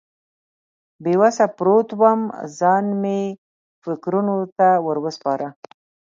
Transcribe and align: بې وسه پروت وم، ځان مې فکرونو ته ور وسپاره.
بې 1.03 1.13
وسه 1.21 1.45
پروت 1.57 1.89
وم، 1.99 2.21
ځان 2.59 2.85
مې 3.01 3.19
فکرونو 3.83 4.35
ته 4.57 4.67
ور 4.85 4.97
وسپاره. 5.05 5.47